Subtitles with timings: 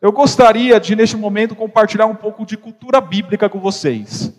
[0.00, 4.32] eu gostaria de, neste momento, compartilhar um pouco de cultura bíblica com vocês.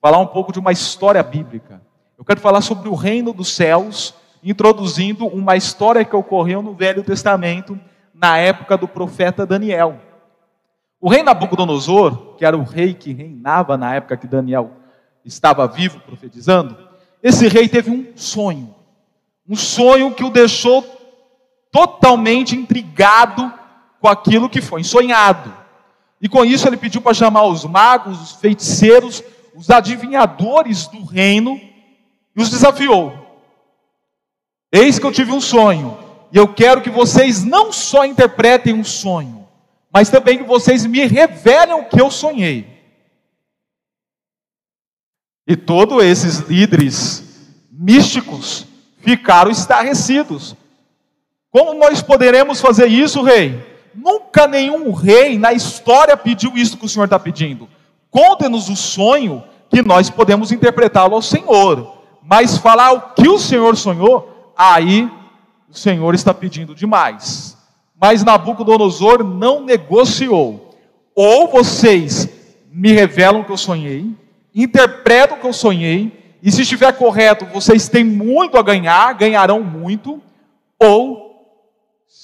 [0.00, 1.80] Falar um pouco de uma história bíblica.
[2.18, 7.02] Eu quero falar sobre o reino dos céus, introduzindo uma história que ocorreu no Velho
[7.02, 7.78] Testamento,
[8.12, 9.98] na época do profeta Daniel.
[11.00, 14.72] O rei Nabucodonosor, que era o rei que reinava na época que Daniel
[15.24, 16.76] estava vivo profetizando,
[17.22, 18.74] esse rei teve um sonho.
[19.48, 20.84] Um sonho que o deixou
[21.72, 23.57] totalmente intrigado
[24.00, 25.54] com aquilo que foi sonhado.
[26.20, 29.22] E com isso ele pediu para chamar os magos, os feiticeiros,
[29.54, 31.60] os adivinhadores do reino
[32.36, 33.12] e os desafiou.
[34.70, 35.98] Eis que eu tive um sonho,
[36.30, 39.48] e eu quero que vocês não só interpretem um sonho,
[39.90, 42.78] mas também que vocês me revelem o que eu sonhei.
[45.46, 47.24] E todos esses líderes
[47.70, 48.66] místicos
[48.98, 50.54] ficaram estarrecidos.
[51.50, 53.67] Como nós poderemos fazer isso, rei?
[53.94, 57.68] Nunca nenhum rei na história pediu isso que o Senhor está pedindo.
[58.10, 61.98] Conte-nos o sonho que nós podemos interpretá-lo ao Senhor.
[62.22, 65.10] Mas falar o que o Senhor sonhou, aí
[65.68, 67.56] o Senhor está pedindo demais.
[68.00, 70.74] Mas Nabucodonosor não negociou.
[71.14, 72.28] Ou vocês
[72.70, 74.06] me revelam o que eu sonhei,
[74.54, 79.62] interpretam o que eu sonhei, e se estiver correto, vocês têm muito a ganhar, ganharão
[79.62, 80.22] muito,
[80.78, 81.27] ou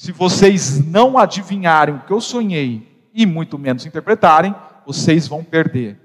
[0.05, 5.99] se vocês não adivinharem o que eu sonhei e muito menos interpretarem, vocês vão perder.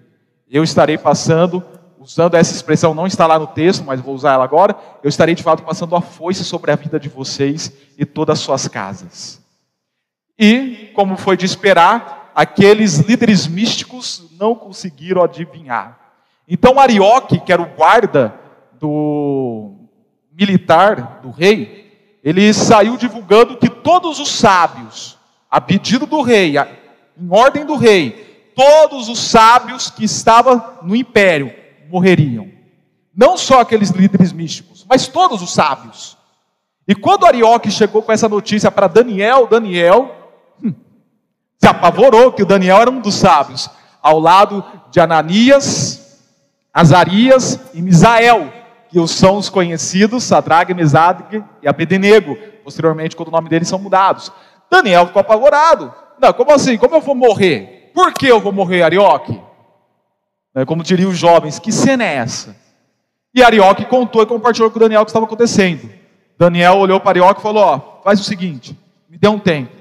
[0.50, 1.62] Eu estarei passando,
[2.00, 4.74] usando essa expressão, não está lá no texto, mas vou usar ela agora.
[5.04, 8.46] Eu estarei de fato passando a foice sobre a vida de vocês e todas as
[8.46, 9.42] suas casas.
[10.40, 16.00] E, como foi de esperar, aqueles líderes místicos não conseguiram adivinhar.
[16.48, 18.34] Então Arioque, que era o guarda
[18.80, 19.74] do
[20.32, 21.89] militar do rei,
[22.30, 25.18] ele saiu divulgando que todos os sábios,
[25.50, 26.56] a pedido do rei,
[27.18, 31.52] em ordem do rei, todos os sábios que estavam no império
[31.90, 32.48] morreriam.
[33.16, 36.18] Não só aqueles líderes místicos, mas todos os sábios.
[36.88, 40.16] E quando Arioque chegou com essa notícia para Daniel, Daniel
[40.64, 40.74] hum,
[41.58, 43.70] se apavorou que o Daniel era um dos sábios,
[44.04, 46.20] ao lado de Ananias,
[46.72, 48.59] Azarias e Misael,
[48.90, 51.22] que são os conhecidos Sadrag, Mesad
[51.62, 54.32] e Abednego, posteriormente quando o nome deles são mudados.
[54.70, 55.94] Daniel ficou apavorado.
[56.20, 56.78] Não, como assim?
[56.78, 57.92] Como eu vou morrer?
[57.94, 59.40] Por que eu vou morrer, Arioque?
[60.54, 62.56] Né, como diriam os jovens, que cena é essa?
[63.34, 65.90] E Arioque contou e compartilhou com Daniel o que estava acontecendo.
[66.38, 68.78] Daniel olhou para Arioque e falou: Ó, faz o seguinte,
[69.10, 69.76] me dê um tempo,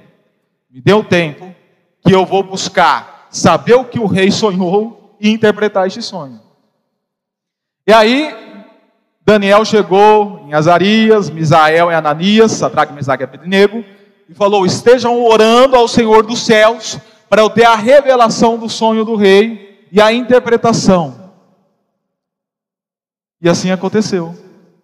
[0.71, 1.55] me dê um tempo,
[2.03, 6.41] que eu vou buscar saber o que o rei sonhou e interpretar este sonho.
[7.87, 8.48] E aí,
[9.29, 13.85] Daniel chegou em Azarias, Misael e Ananias, Sadraque, Mesaque e Abednego,
[14.27, 19.05] e falou: Estejam orando ao Senhor dos céus, para eu ter a revelação do sonho
[19.05, 21.31] do rei e a interpretação.
[23.39, 24.35] E assim aconteceu.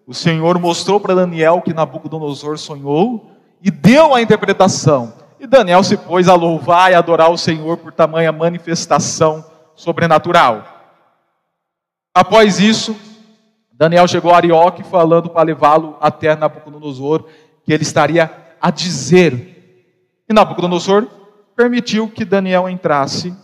[0.06, 3.30] O Senhor mostrou para Daniel que Nabucodonosor sonhou
[3.62, 5.14] e deu a interpretação.
[5.40, 9.42] E Daniel se pôs a louvar e adorar o Senhor por tamanha manifestação
[9.74, 10.66] sobrenatural.
[12.14, 12.94] Após isso,
[13.76, 17.24] Daniel chegou a Arioque falando para levá-lo até Nabucodonosor,
[17.64, 18.30] que ele estaria
[18.60, 20.22] a dizer.
[20.28, 21.08] E Nabucodonosor
[21.56, 23.34] permitiu que Daniel entrasse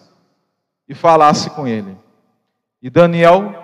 [0.88, 1.96] e falasse com ele.
[2.80, 3.54] E Daniel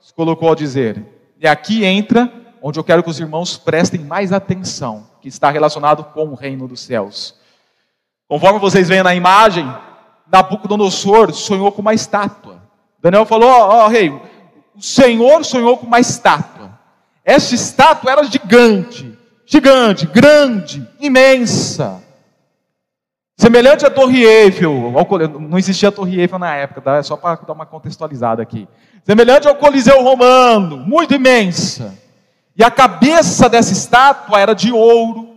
[0.00, 1.04] se colocou a dizer:
[1.40, 6.02] E aqui entra onde eu quero que os irmãos prestem mais atenção, que está relacionado
[6.04, 7.36] com o reino dos céus.
[8.26, 9.64] Conforme vocês veem na imagem,
[10.30, 12.60] Nabucodonosor sonhou com uma estátua.
[13.00, 14.12] Daniel falou: Ó oh, oh, rei,
[14.76, 16.78] o Senhor sonhou com uma estátua.
[17.24, 22.02] Essa estátua era gigante, gigante, grande, imensa.
[23.38, 24.92] Semelhante à Torre Eiffel,
[25.40, 26.96] não existia a Torre Eiffel na época, tá?
[26.96, 28.68] é só para dar uma contextualizada aqui.
[29.04, 31.94] Semelhante ao Coliseu Romano, muito imensa.
[32.56, 35.36] E a cabeça dessa estátua era de ouro,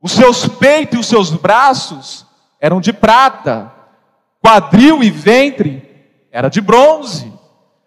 [0.00, 2.26] os seus peitos e os seus braços
[2.58, 3.70] eram de prata,
[4.42, 5.82] quadril e ventre
[6.32, 7.30] era de bronze.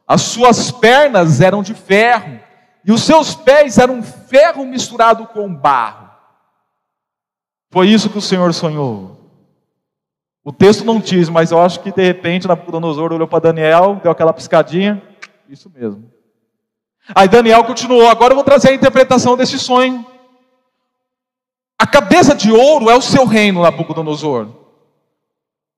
[0.08, 2.40] As suas pernas eram de ferro,
[2.86, 6.10] e os seus pés eram ferro misturado com barro.
[7.72, 9.20] Foi isso que o Senhor sonhou.
[10.44, 14.12] O texto não diz, mas eu acho que de repente Nabucodonosor olhou para Daniel, deu
[14.12, 15.02] aquela piscadinha.
[15.48, 16.12] Isso mesmo.
[17.16, 20.06] Aí Daniel continuou: agora eu vou trazer a interpretação desse sonho.
[21.80, 24.50] A cabeça de ouro é o seu reino, Nabucodonosor.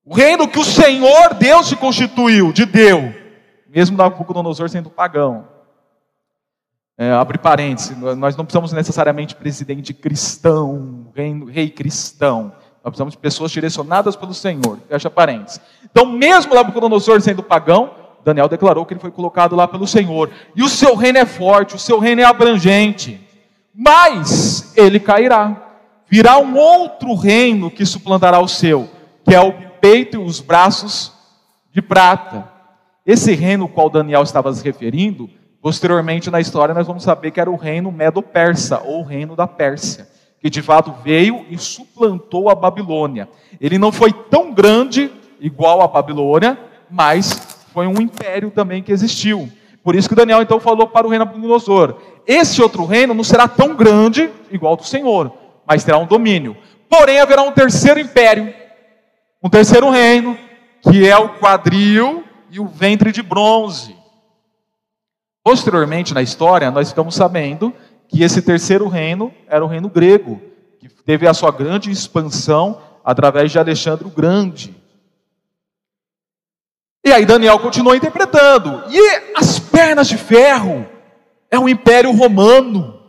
[0.04, 3.25] O reino que o Senhor Deus se constituiu, de Deus
[3.76, 5.50] mesmo Nabucodonosor sendo pagão.
[6.98, 12.54] É, abre parênteses, nós não precisamos necessariamente presidente cristão, rei, rei cristão.
[12.82, 14.80] Nós precisamos de pessoas direcionadas pelo Senhor.
[14.88, 15.60] Fecha parênteses.
[15.84, 17.92] Então, mesmo Nabucodonosor sendo pagão,
[18.24, 20.32] Daniel declarou que ele foi colocado lá pelo Senhor.
[20.56, 23.20] E o seu reino é forte, o seu reino é abrangente.
[23.74, 25.64] Mas ele cairá.
[26.08, 28.90] Virá um outro reino que suplantará o seu,
[29.26, 29.52] que é o
[29.82, 31.12] peito e os braços
[31.74, 32.55] de prata.
[33.06, 35.30] Esse reino ao qual Daniel estava se referindo,
[35.62, 39.48] posteriormente na história nós vamos saber que era o reino medo-persa, ou o reino da
[39.48, 40.16] Pérsia
[40.46, 43.28] que de fato veio e suplantou a Babilônia.
[43.60, 46.56] Ele não foi tão grande igual a Babilônia,
[46.88, 47.34] mas
[47.74, 49.50] foi um império também que existiu.
[49.84, 51.96] Por isso que Daniel então falou para o reino Nabucodonosor:
[52.28, 55.32] esse outro reino não será tão grande igual ao do Senhor,
[55.66, 56.56] mas terá um domínio.
[56.88, 58.54] Porém haverá um terceiro império,
[59.42, 60.38] um terceiro reino,
[60.82, 62.24] que é o quadril
[62.56, 63.94] e o ventre de bronze.
[65.44, 67.74] Posteriormente na história, nós ficamos sabendo
[68.08, 70.42] que esse terceiro reino era o reino grego,
[70.80, 74.74] que teve a sua grande expansão através de Alexandre o Grande.
[77.04, 78.86] E aí Daniel continuou interpretando.
[78.90, 80.88] E as pernas de ferro
[81.52, 83.02] é o Império Romano.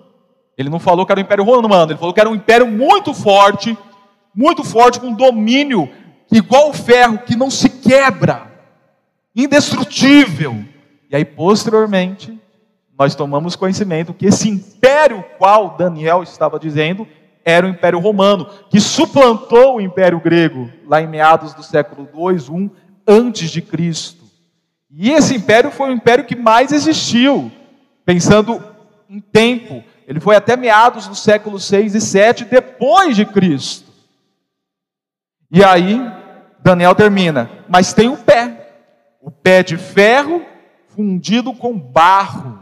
[0.58, 3.14] Ele não falou que era o Império Romano, ele falou que era um império muito
[3.14, 3.78] forte,
[4.34, 5.88] muito forte, com domínio
[6.32, 8.56] igual o ferro, que não se quebra,
[9.37, 10.65] indestrutível.
[11.11, 12.37] E aí, posteriormente,
[12.99, 17.06] nós tomamos conhecimento que esse império qual Daniel estava dizendo
[17.44, 22.49] era o Império Romano, que suplantou o Império Grego lá em meados do século 2,
[22.49, 22.71] 1
[23.06, 24.25] antes de Cristo.
[24.91, 27.53] E esse império foi o império que mais existiu,
[28.05, 28.61] pensando
[29.09, 29.85] em tempo.
[30.09, 33.93] Ele foi até meados do século 6 e 7 depois de Cristo.
[35.50, 36.00] E aí
[36.61, 38.56] Daniel termina, mas tem o pé,
[39.21, 40.45] o pé de ferro
[40.89, 42.59] fundido com barro.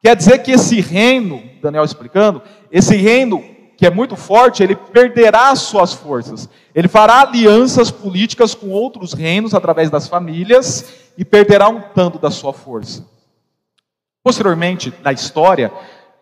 [0.00, 3.42] Quer dizer que esse reino, Daniel explicando, esse reino
[3.76, 6.48] que é muito forte, ele perderá suas forças.
[6.74, 12.30] Ele fará alianças políticas com outros reinos através das famílias e perderá um tanto da
[12.30, 13.04] sua força.
[14.22, 15.72] Posteriormente, na história,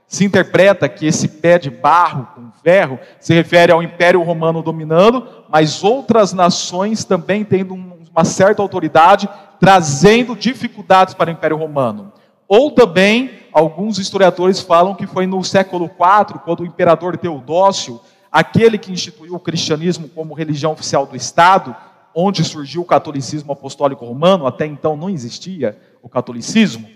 [0.07, 5.27] se interpreta que esse pé de barro com ferro se refere ao Império Romano dominando,
[5.49, 9.29] mas outras nações também tendo uma certa autoridade,
[9.63, 12.13] trazendo dificuldades para o Império Romano.
[12.49, 18.01] Ou também, alguns historiadores falam que foi no século IV, quando o imperador Teodócio,
[18.31, 21.77] aquele que instituiu o cristianismo como religião oficial do Estado,
[22.13, 26.89] onde surgiu o catolicismo apostólico romano, até então não existia o catolicismo.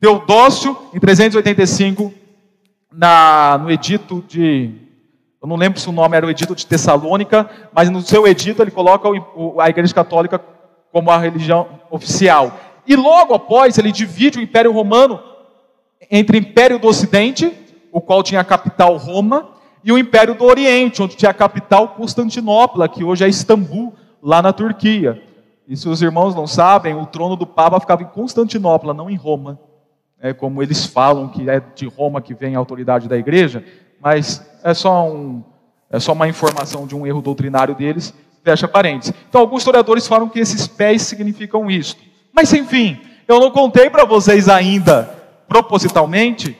[0.00, 2.10] Teodócio, em 385,
[2.90, 4.70] na, no edito de.
[5.42, 8.62] Eu não lembro se o nome era o edito de Tessalônica, mas no seu edito
[8.62, 9.10] ele coloca
[9.60, 10.42] a Igreja Católica
[10.92, 12.52] como a religião oficial.
[12.86, 15.20] E logo após, ele divide o Império Romano
[16.10, 17.52] entre o Império do Ocidente,
[17.92, 19.50] o qual tinha a capital Roma,
[19.84, 24.42] e o Império do Oriente, onde tinha a capital Constantinopla, que hoje é Istambul, lá
[24.42, 25.22] na Turquia.
[25.66, 29.16] E se os irmãos não sabem, o trono do Papa ficava em Constantinopla, não em
[29.16, 29.58] Roma.
[30.20, 33.64] É como eles falam que é de Roma que vem a autoridade da igreja,
[34.00, 35.44] mas é só, um,
[35.90, 38.14] é só uma informação de um erro doutrinário deles,
[38.48, 39.12] fecha parênteses.
[39.28, 42.00] Então, alguns historiadores falam que esses pés significam isto.
[42.32, 45.14] Mas enfim, eu não contei para vocês ainda,
[45.46, 46.56] propositalmente,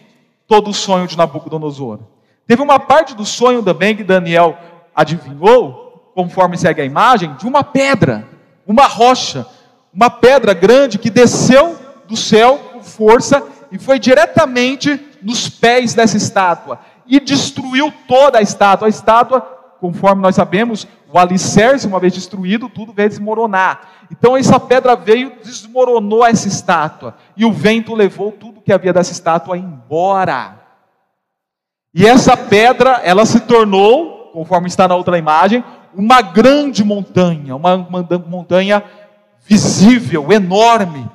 [0.47, 2.01] todo o sonho de Nabucodonosor.
[2.47, 4.59] Teve uma parte do sonho também que Daniel
[4.95, 8.29] adivinhou, conforme segue a imagem, de uma pedra,
[8.67, 9.47] uma rocha,
[9.93, 11.75] uma pedra grande que desceu
[12.07, 13.43] do céu com força
[13.73, 18.89] e foi diretamente nos pés dessa estátua e destruiu toda a estátua.
[18.89, 19.41] A estátua,
[19.81, 23.81] conforme nós sabemos, o alicerce, uma vez destruído, tudo veio desmoronar.
[24.11, 29.13] Então essa pedra veio, desmoronou essa estátua, e o vento levou tudo que havia dessa
[29.13, 30.59] estátua embora.
[31.95, 37.79] E essa pedra, ela se tornou, conforme está na outra imagem, uma grande montanha, uma
[38.27, 38.85] montanha
[39.41, 41.11] visível, enorme,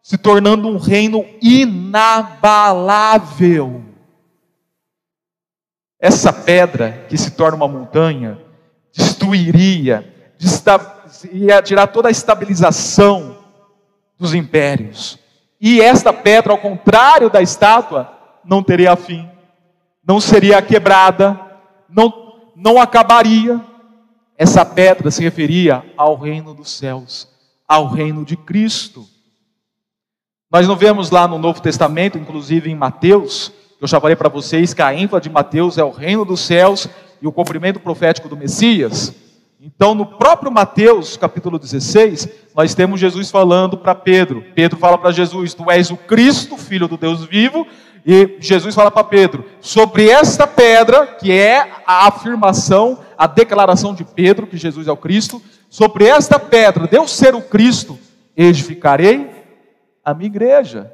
[0.00, 2.22] se tornando um reino inabalável.
[5.98, 8.38] Essa pedra que se torna uma montanha,
[8.96, 10.10] destruiria,
[11.30, 13.36] ia tirar toda a estabilização
[14.18, 15.18] dos impérios.
[15.60, 18.10] E esta pedra, ao contrário da estátua,
[18.42, 19.28] não teria fim,
[20.06, 21.38] não seria quebrada,
[21.88, 23.60] não, não acabaria.
[24.38, 27.28] Essa pedra se referia ao reino dos céus,
[27.68, 29.06] ao reino de Cristo.
[30.50, 34.72] Nós não vemos lá no Novo Testamento, inclusive em Mateus, eu já falei para vocês
[34.72, 36.88] que a ênfase de Mateus é o reino dos céus
[37.20, 39.14] e o cumprimento profético do Messias.
[39.60, 44.44] Então, no próprio Mateus, capítulo 16, nós temos Jesus falando para Pedro.
[44.54, 47.66] Pedro fala para Jesus: Tu és o Cristo, filho do Deus vivo.
[48.06, 54.04] E Jesus fala para Pedro: Sobre esta pedra, que é a afirmação, à declaração de
[54.04, 57.98] Pedro, que Jesus é o Cristo, sobre esta pedra, Deus ser o Cristo,
[58.36, 59.28] edificarei
[60.04, 60.92] a minha igreja.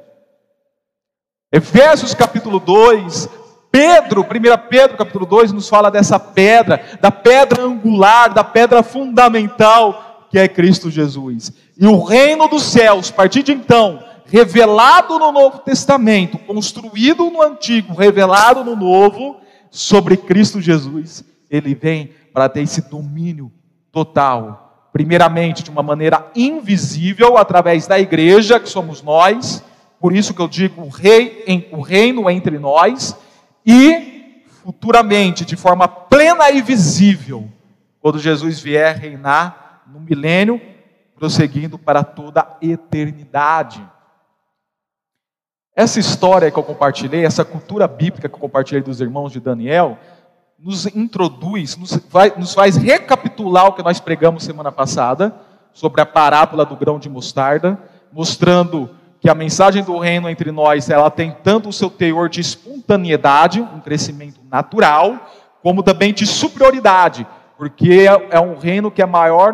[1.51, 3.29] Efésios capítulo 2,
[3.73, 10.27] Pedro, 1 Pedro capítulo 2, nos fala dessa pedra, da pedra angular, da pedra fundamental,
[10.29, 11.51] que é Cristo Jesus.
[11.75, 17.41] E o reino dos céus, a partir de então, revelado no Novo Testamento, construído no
[17.41, 19.37] Antigo, revelado no Novo,
[19.71, 23.51] sobre Cristo Jesus, ele vem para ter esse domínio
[23.91, 24.87] total.
[24.93, 29.63] Primeiramente, de uma maneira invisível, através da igreja, que somos nós,
[29.99, 33.17] por isso que eu digo o, rei, o reino entre nós,
[33.65, 37.49] e futuramente, de forma plena e visível,
[37.99, 40.61] quando Jesus vier reinar no milênio,
[41.15, 43.85] prosseguindo para toda a eternidade.
[45.75, 49.97] Essa história que eu compartilhei, essa cultura bíblica que eu compartilhei dos irmãos de Daniel,
[50.59, 55.35] nos introduz, nos, vai, nos faz recapitular o que nós pregamos semana passada,
[55.73, 57.77] sobre a parábola do grão de mostarda,
[58.11, 58.89] mostrando
[59.23, 63.61] que a mensagem do reino entre nós, ela tem tanto o seu teor de espontaneidade,
[63.61, 67.25] um crescimento natural, como também de superioridade,
[67.57, 69.53] porque é, é um reino que é maior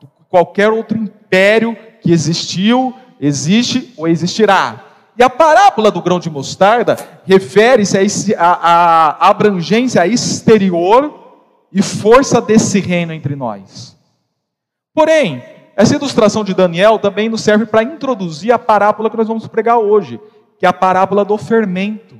[0.00, 4.82] do que qualquer outro império que existiu, existe ou existirá.
[5.16, 11.38] E a parábola do grão de mostarda refere-se à abrangência exterior
[11.72, 13.96] e força desse reino entre nós.
[14.92, 15.40] Porém,
[15.76, 19.78] essa ilustração de Daniel também nos serve para introduzir a parábola que nós vamos pregar
[19.78, 20.20] hoje,
[20.58, 22.18] que é a parábola do fermento.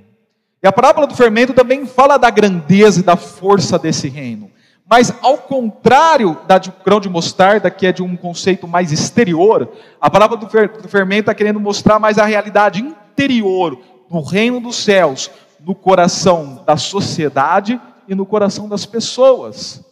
[0.62, 4.50] E a parábola do fermento também fala da grandeza e da força desse reino.
[4.88, 9.68] Mas, ao contrário da de grão de mostarda, que é de um conceito mais exterior,
[10.00, 13.78] a palavra do, fer, do fermento está querendo mostrar mais a realidade interior
[14.10, 15.30] do reino dos céus,
[15.60, 19.82] no coração da sociedade e no coração das pessoas.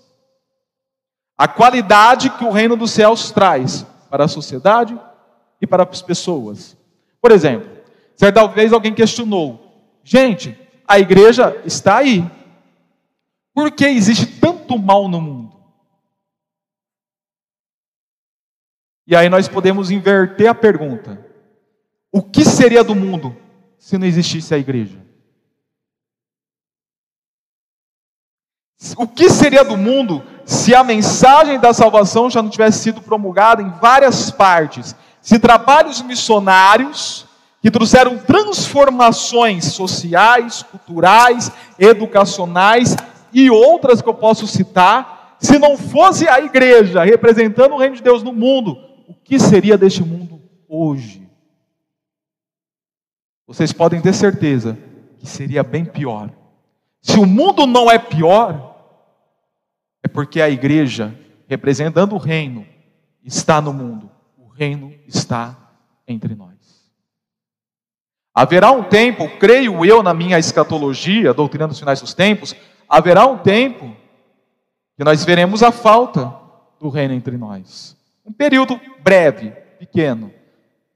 [1.37, 4.99] A qualidade que o reino dos céus traz para a sociedade
[5.61, 6.77] e para as pessoas.
[7.21, 7.71] Por exemplo,
[8.17, 12.29] certa vez alguém questionou: gente, a igreja está aí,
[13.55, 15.53] por que existe tanto mal no mundo?
[19.07, 21.25] E aí nós podemos inverter a pergunta:
[22.11, 23.37] o que seria do mundo
[23.79, 25.01] se não existisse a igreja?
[28.97, 33.63] O que seria do mundo se a mensagem da salvação já não tivesse sido promulgada
[33.63, 34.95] em várias partes?
[35.21, 37.27] Se trabalhos missionários
[37.61, 42.97] que trouxeram transformações sociais, culturais, educacionais
[43.33, 48.03] e outras que eu posso citar, se não fosse a igreja representando o reino de
[48.03, 51.23] Deus no mundo, o que seria deste mundo hoje?
[53.47, 54.79] Vocês podem ter certeza
[55.19, 56.31] que seria bem pior.
[57.01, 58.72] Se o mundo não é pior,
[60.03, 61.17] é porque a igreja,
[61.47, 62.67] representando o reino,
[63.25, 64.11] está no mundo.
[64.37, 65.57] O reino está
[66.07, 66.53] entre nós.
[68.35, 72.57] Haverá um tempo, creio eu na minha escatologia, doutrina dos finais dos tempos,
[72.89, 73.95] haverá um tempo
[74.97, 76.35] que nós veremos a falta
[76.81, 77.97] do reino entre nós.
[78.25, 80.33] Um período breve, pequeno.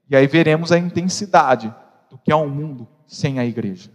[0.09, 1.73] E aí veremos a intensidade
[2.09, 3.91] do que é um mundo sem a igreja,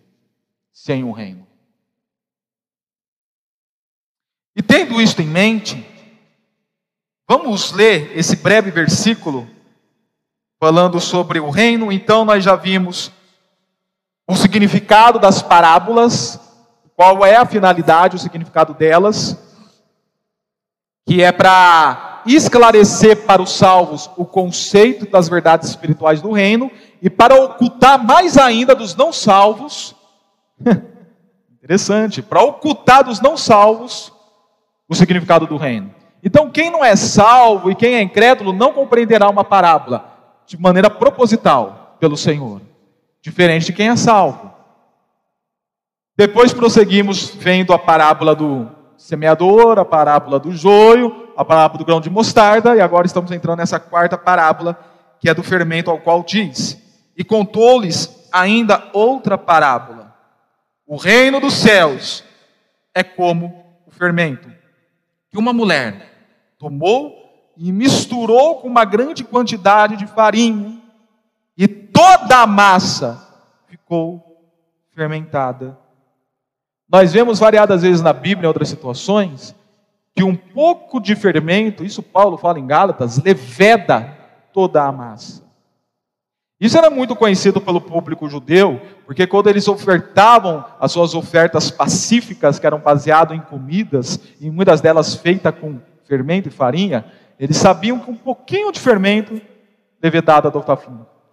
[0.72, 1.46] sem o reino.
[4.54, 5.86] E tendo isto em mente,
[7.28, 9.46] vamos ler esse breve versículo
[10.58, 11.92] falando sobre o reino.
[11.92, 13.12] Então, nós já vimos
[14.26, 16.40] o significado das parábolas,
[16.96, 19.36] qual é a finalidade, o significado delas,
[21.06, 26.70] que é para esclarecer para os salvos o conceito das verdades espirituais do reino
[27.02, 29.94] e para ocultar mais ainda dos não salvos,
[31.62, 34.10] interessante, para ocultar dos não salvos
[34.92, 35.92] o significado do reino.
[36.22, 40.12] Então, quem não é salvo e quem é incrédulo não compreenderá uma parábola
[40.46, 42.60] de maneira proposital pelo Senhor,
[43.20, 44.52] diferente de quem é salvo.
[46.16, 52.00] Depois prosseguimos vendo a parábola do semeador, a parábola do joio, a parábola do grão
[52.00, 54.78] de mostarda, e agora estamos entrando nessa quarta parábola,
[55.18, 56.78] que é do fermento, ao qual diz:
[57.16, 60.14] E contou-lhes ainda outra parábola.
[60.86, 62.22] O reino dos céus
[62.94, 64.48] é como o fermento,
[65.32, 70.80] que uma mulher tomou e misturou com uma grande quantidade de farinha,
[71.58, 74.40] e toda a massa ficou
[74.94, 75.82] fermentada
[76.92, 79.56] nós vemos variadas vezes na Bíblia, em outras situações,
[80.14, 84.14] que um pouco de fermento, isso Paulo fala em Gálatas, leveda
[84.52, 85.42] toda a massa.
[86.62, 92.60] Isso era muito conhecido pelo público judeu, porque quando eles ofertavam as suas ofertas pacíficas,
[92.60, 97.04] que eram baseadas em comidas, e muitas delas feitas com fermento e farinha,
[97.36, 99.42] eles sabiam que um pouquinho de fermento
[100.00, 100.40] devia dar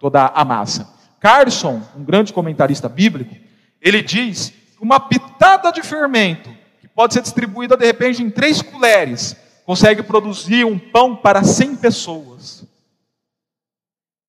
[0.00, 0.92] toda a massa.
[1.20, 3.36] Carson, um grande comentarista bíblico,
[3.80, 8.60] ele diz que uma pitada de fermento, que pode ser distribuída de repente em três
[8.62, 12.68] colheres, consegue produzir um pão para 100 pessoas.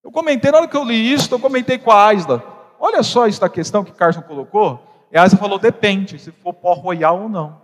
[0.04, 2.44] Eu comentei, na hora que eu li isso, eu comentei com a Aisla.
[2.80, 5.08] Olha só esta questão que Carson colocou.
[5.12, 7.62] E a Aisla falou: depende, se for pó royal ou não.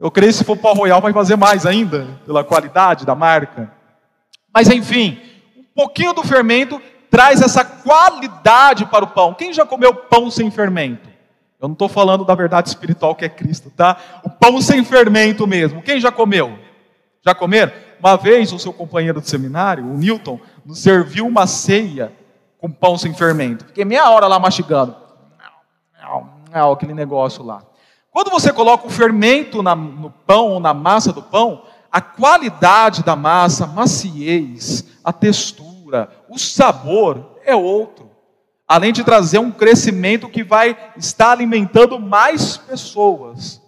[0.00, 3.70] Eu creio que se for pó royal vai fazer mais ainda, pela qualidade da marca.
[4.52, 5.20] Mas enfim,
[5.56, 9.34] um pouquinho do fermento traz essa qualidade para o pão.
[9.34, 11.08] Quem já comeu pão sem fermento?
[11.60, 13.96] Eu não estou falando da verdade espiritual que é Cristo, tá?
[14.24, 15.82] O pão sem fermento mesmo.
[15.82, 16.58] Quem já comeu?
[17.24, 17.72] Já comeram?
[18.00, 22.12] Uma vez o seu companheiro de seminário, o Newton, nos serviu uma ceia
[22.58, 23.64] com pão sem fermento.
[23.66, 24.96] Fiquei meia hora lá mastigando.
[26.52, 27.62] Aquele negócio lá.
[28.10, 33.02] Quando você coloca o fermento na, no pão ou na massa do pão, a qualidade
[33.02, 38.10] da massa, a maciez, a textura, o sabor é outro.
[38.68, 43.60] Além de trazer um crescimento que vai estar alimentando mais pessoas.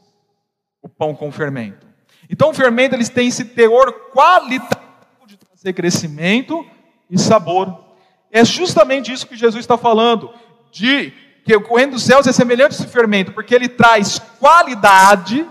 [0.83, 1.87] O pão com fermento.
[2.29, 6.67] Então o fermento eles têm esse teor qualitativo de trazer crescimento
[7.15, 7.85] e sabor.
[8.31, 10.31] É justamente isso que Jesus está falando,
[10.73, 11.13] de
[11.45, 15.49] que o reino dos céus é semelhante a esse fermento, porque ele traz qualidade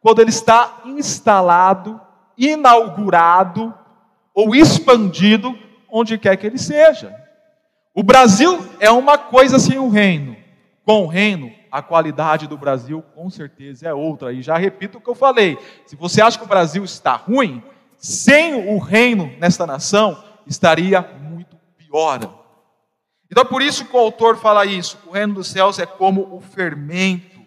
[0.00, 2.00] quando ele está instalado,
[2.36, 3.74] inaugurado
[4.32, 5.56] ou expandido
[5.90, 7.14] onde quer que ele seja.
[7.94, 10.36] O Brasil é uma coisa sem o reino.
[10.84, 14.32] Com o reino, a qualidade do Brasil com certeza é outra.
[14.32, 17.62] E já repito o que eu falei: se você acha que o Brasil está ruim,
[17.98, 22.20] sem o reino nesta nação, estaria muito pior.
[23.30, 26.40] Então, por isso que o autor fala isso: o reino dos céus é como o
[26.40, 27.38] fermento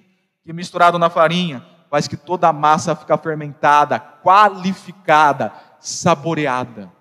[0.43, 6.91] que misturado na farinha faz que toda a massa fica fermentada, qualificada, saboreada.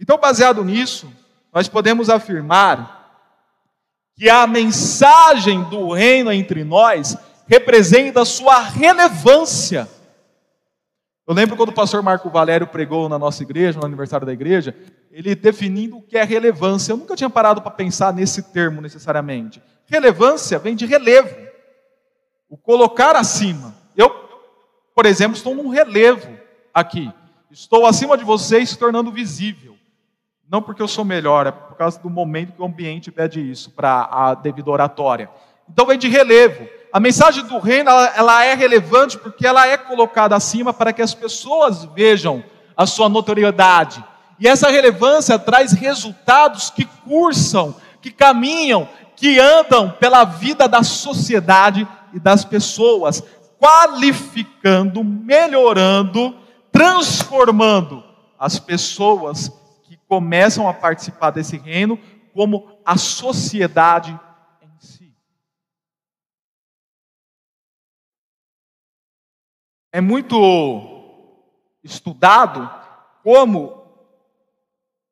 [0.00, 1.12] Então, baseado nisso,
[1.52, 3.02] nós podemos afirmar
[4.16, 9.88] que a mensagem do reino entre nós representa a sua relevância.
[11.26, 14.74] Eu lembro quando o pastor Marco Valério pregou na nossa igreja, no aniversário da igreja,
[15.10, 16.92] ele definindo o que é relevância.
[16.92, 19.62] Eu nunca tinha parado para pensar nesse termo necessariamente.
[19.86, 21.36] Relevância vem de relevo,
[22.48, 23.74] o colocar acima.
[23.96, 24.10] Eu,
[24.94, 26.28] por exemplo, estou num relevo
[26.74, 27.12] aqui.
[27.50, 29.76] Estou acima de vocês se tornando visível.
[30.48, 33.70] Não porque eu sou melhor, é por causa do momento que o ambiente pede isso
[33.70, 35.30] para a devida oratória.
[35.68, 36.68] Então vem de relevo.
[36.92, 41.00] A mensagem do reino ela, ela é relevante porque ela é colocada acima para que
[41.00, 42.44] as pessoas vejam
[42.76, 44.04] a sua notoriedade.
[44.38, 51.86] E essa relevância traz resultados que cursam, que caminham, que andam pela vida da sociedade
[52.12, 53.22] e das pessoas,
[53.58, 56.36] qualificando, melhorando,
[56.70, 58.02] transformando
[58.38, 59.52] as pessoas
[60.12, 61.98] começam a participar desse reino
[62.34, 64.18] como a sociedade
[69.92, 70.36] É muito
[71.84, 72.68] estudado
[73.22, 73.82] como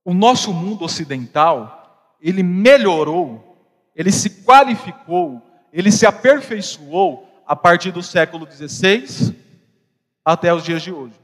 [0.04, 3.56] o nosso mundo ocidental, ele melhorou,
[3.94, 9.36] ele se qualificou, ele se aperfeiçoou a partir do século XVI
[10.24, 11.14] até os dias de hoje.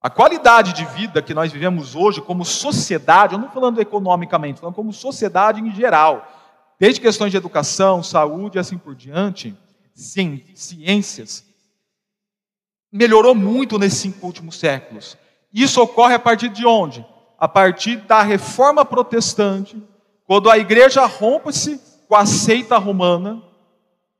[0.00, 4.74] A qualidade de vida que nós vivemos hoje como sociedade, eu não falando economicamente, falando
[4.74, 6.26] como sociedade em geral,
[6.78, 9.56] desde questões de educação, saúde e assim por diante,
[9.94, 11.45] ciências,
[12.96, 15.16] melhorou muito nesses cinco últimos séculos.
[15.52, 17.04] Isso ocorre a partir de onde?
[17.38, 19.80] A partir da reforma protestante,
[20.26, 23.42] quando a igreja rompe-se com a seita romana,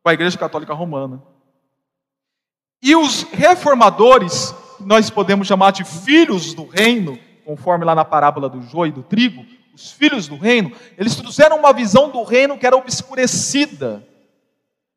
[0.03, 1.23] com a igreja católica romana.
[2.83, 8.61] E os reformadores nós podemos chamar de filhos do reino, conforme lá na parábola do
[8.63, 12.67] joio e do trigo, os filhos do reino, eles trouxeram uma visão do reino que
[12.67, 14.07] era obscurecida,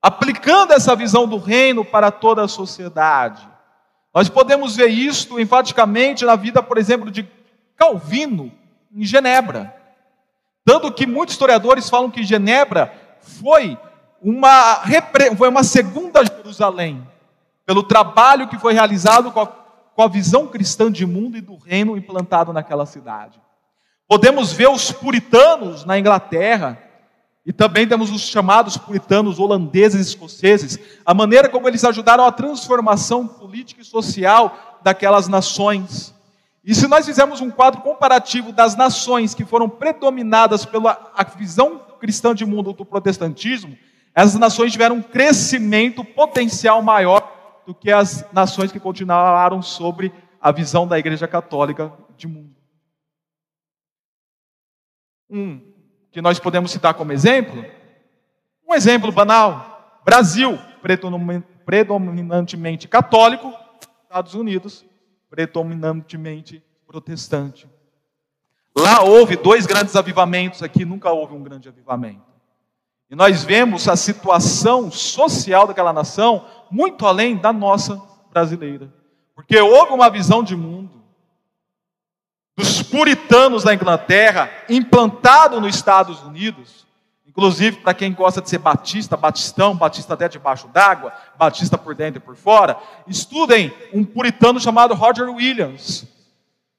[0.01, 3.48] aplicando essa visão do reino para toda a sociedade.
[4.19, 7.25] Nós podemos ver isto enfaticamente na vida, por exemplo, de
[7.77, 8.51] Calvino,
[8.93, 9.73] em Genebra.
[10.65, 13.77] Tanto que muitos historiadores falam que Genebra foi
[14.21, 14.81] uma,
[15.37, 17.07] foi uma segunda Jerusalém,
[17.65, 19.59] pelo trabalho que foi realizado com a
[19.99, 23.37] com a visão cristã de mundo e do reino implantado naquela cidade.
[24.07, 26.77] Podemos ver os puritanos na Inglaterra,
[27.49, 32.31] e também temos os chamados puritanos holandeses e escoceses, a maneira como eles ajudaram a
[32.31, 36.13] transformação política e social daquelas nações.
[36.63, 42.35] E se nós fizermos um quadro comparativo das nações que foram predominadas pela visão cristã
[42.35, 43.75] de mundo do protestantismo,
[44.13, 50.51] essas nações tiveram um crescimento potencial maior do que as nações que continuaram sobre a
[50.51, 52.53] visão da Igreja Católica de mundo.
[55.31, 55.68] Um
[56.11, 57.63] que nós podemos citar como exemplo,
[58.67, 60.57] um exemplo banal: Brasil,
[61.65, 63.53] predominantemente católico,
[64.03, 64.85] Estados Unidos,
[65.29, 67.67] predominantemente protestante.
[68.75, 72.29] Lá houve dois grandes avivamentos, aqui nunca houve um grande avivamento.
[73.09, 78.93] E nós vemos a situação social daquela nação muito além da nossa brasileira.
[79.35, 80.98] Porque houve uma visão de mundo
[82.59, 86.85] dos puritanos da Inglaterra implantado nos Estados Unidos,
[87.25, 92.19] inclusive para quem gosta de ser batista, batistão, batista até debaixo d'água, batista por dentro
[92.19, 96.05] e por fora, estudem um puritano chamado Roger Williams.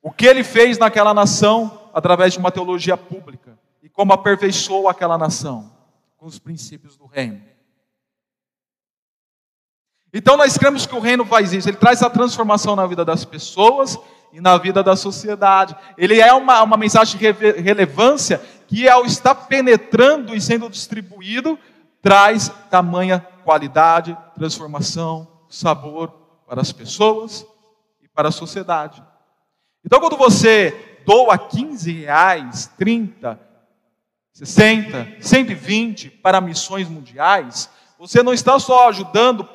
[0.03, 5.17] O que ele fez naquela nação através de uma teologia pública e como aperfeiçoou aquela
[5.17, 5.73] nação
[6.19, 7.41] com os princípios do reino.
[10.13, 13.25] Então nós cremos que o reino faz isso, ele traz a transformação na vida das
[13.25, 13.99] pessoas
[14.33, 15.77] e na vida da sociedade.
[15.97, 21.59] Ele é uma, uma mensagem de relevância que, ao estar penetrando e sendo distribuído,
[22.01, 26.13] traz tamanha qualidade, transformação, sabor
[26.47, 27.47] para as pessoas
[28.03, 29.03] e para a sociedade.
[29.85, 33.39] Então, quando você doa 15 reais, 30,
[34.33, 39.49] 60, 120 para missões mundiais, você não está só ajudando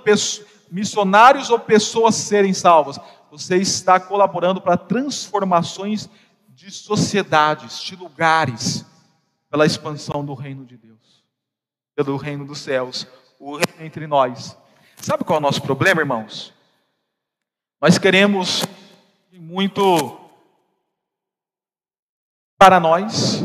[0.70, 3.00] missionários ou pessoas a serem salvas,
[3.38, 6.10] você está colaborando para transformações
[6.50, 8.86] de sociedades, de lugares,
[9.50, 11.24] pela expansão do reino de Deus,
[11.94, 13.06] pelo reino dos céus,
[13.40, 14.58] o reino entre nós.
[14.98, 16.54] Sabe qual é o nosso problema, irmãos?
[17.82, 18.64] Nós queremos
[19.34, 20.18] muito
[22.58, 23.44] para nós,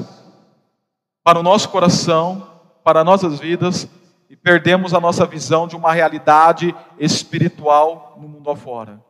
[1.24, 2.48] para o nosso coração,
[2.84, 3.88] para nossas vidas
[4.28, 9.09] e perdemos a nossa visão de uma realidade espiritual no mundo afora.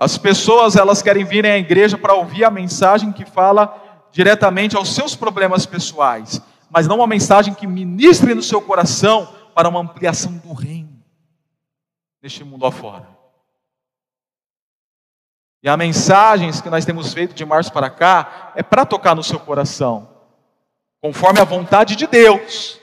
[0.00, 4.94] As pessoas, elas querem vir à igreja para ouvir a mensagem que fala diretamente aos
[4.94, 10.32] seus problemas pessoais, mas não uma mensagem que ministre no seu coração para uma ampliação
[10.38, 10.88] do reino
[12.22, 13.06] neste mundo afora.
[15.62, 19.22] E as mensagens que nós temos feito de março para cá é para tocar no
[19.22, 20.08] seu coração,
[21.02, 22.80] conforme a vontade de Deus,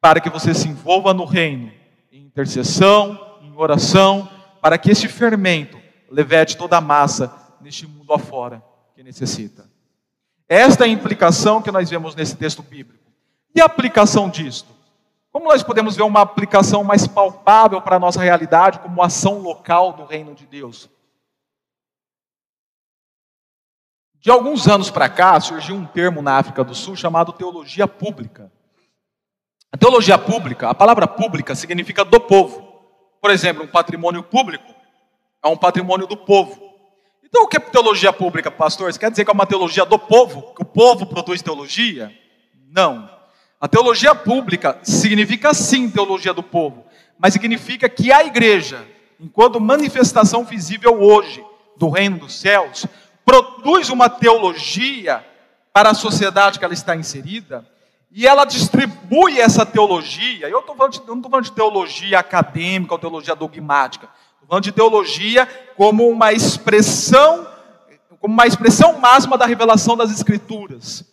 [0.00, 1.70] para que você se envolva no reino,
[2.10, 4.26] em intercessão, em oração,
[4.62, 5.81] para que esse fermento
[6.12, 8.62] levete toda a massa neste mundo afora
[8.94, 9.68] que necessita.
[10.48, 13.02] Esta é a implicação que nós vemos nesse texto bíblico.
[13.54, 14.70] E a aplicação disto?
[15.32, 19.94] Como nós podemos ver uma aplicação mais palpável para a nossa realidade, como ação local
[19.94, 20.90] do reino de Deus?
[24.20, 28.52] De alguns anos para cá, surgiu um termo na África do Sul chamado teologia pública.
[29.72, 32.60] A teologia pública, a palavra pública significa do povo.
[33.20, 34.71] Por exemplo, um patrimônio público
[35.42, 36.72] é um patrimônio do povo.
[37.24, 38.90] Então, o que é teologia pública, pastor?
[38.90, 40.54] Isso quer dizer que é uma teologia do povo?
[40.54, 42.12] Que o povo produz teologia?
[42.70, 43.10] Não.
[43.60, 46.84] A teologia pública significa sim teologia do povo,
[47.18, 48.86] mas significa que a igreja,
[49.18, 51.44] enquanto manifestação visível hoje
[51.76, 52.86] do reino dos céus,
[53.24, 55.24] produz uma teologia
[55.72, 57.66] para a sociedade que ela está inserida,
[58.10, 60.46] e ela distribui essa teologia.
[60.46, 64.06] Eu não estou falando de teologia acadêmica ou teologia dogmática
[64.48, 67.46] falando de teologia como uma expressão,
[68.20, 71.04] como uma expressão máxima da revelação das Escrituras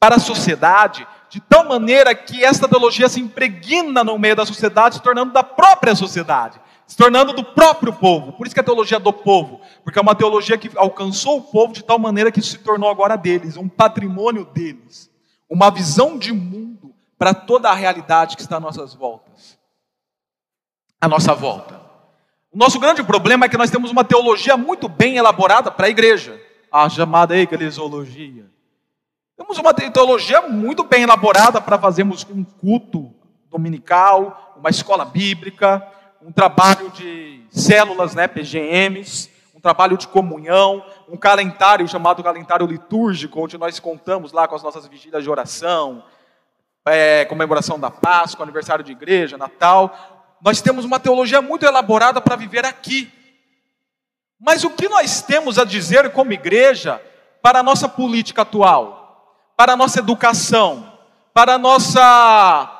[0.00, 4.96] para a sociedade, de tal maneira que esta teologia se impregna no meio da sociedade,
[4.96, 8.32] se tornando da própria sociedade, se tornando do próprio povo.
[8.32, 11.42] Por isso que é a teologia do povo, porque é uma teologia que alcançou o
[11.42, 15.10] povo de tal maneira que se tornou agora deles, um patrimônio deles,
[15.50, 19.58] uma visão de mundo para toda a realidade que está às nossas voltas.
[21.00, 21.87] À nossa volta.
[22.50, 25.90] O nosso grande problema é que nós temos uma teologia muito bem elaborada para a
[25.90, 26.40] igreja,
[26.72, 28.46] a chamada eclesiologia.
[29.36, 33.14] Temos uma teologia muito bem elaborada para fazermos um culto
[33.50, 35.86] dominical, uma escola bíblica,
[36.22, 43.42] um trabalho de células, né, PGMs, um trabalho de comunhão, um calendário chamado calendário litúrgico,
[43.42, 46.02] onde nós contamos lá com as nossas vigílias de oração,
[46.86, 52.36] é, comemoração da Páscoa, aniversário de igreja, Natal nós temos uma teologia muito elaborada para
[52.36, 53.12] viver aqui.
[54.40, 57.02] Mas o que nós temos a dizer como igreja
[57.42, 60.92] para a nossa política atual, para a nossa educação,
[61.34, 62.74] para a nossa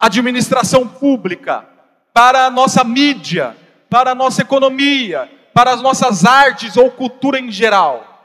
[0.00, 1.66] administração pública,
[2.12, 3.56] para a nossa mídia,
[3.90, 8.16] para a nossa economia, para as nossas artes ou cultura em geral.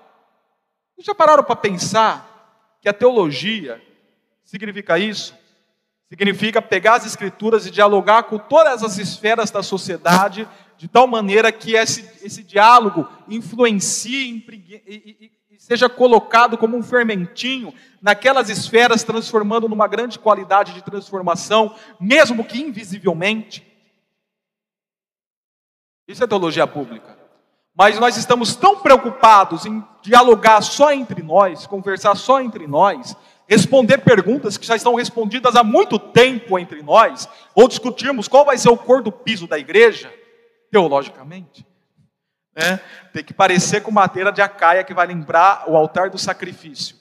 [0.99, 3.81] Já pararam para pensar que a teologia
[4.43, 5.40] significa isso?
[6.11, 10.45] Significa pegar as escrituras e dialogar com todas as esferas da sociedade,
[10.75, 16.83] de tal maneira que esse, esse diálogo influencie e, e, e seja colocado como um
[16.83, 23.65] fermentinho naquelas esferas, transformando numa grande qualidade de transformação, mesmo que invisivelmente.
[26.05, 27.17] Isso é teologia pública.
[27.73, 33.15] Mas nós estamos tão preocupados em dialogar só entre nós, conversar só entre nós,
[33.51, 38.57] responder perguntas que já estão respondidas há muito tempo entre nós, ou discutirmos qual vai
[38.57, 40.09] ser o cor do piso da igreja,
[40.71, 41.67] teologicamente.
[42.55, 42.79] Né?
[43.11, 46.95] Tem que parecer com madeira de acaia que vai lembrar o altar do sacrifício.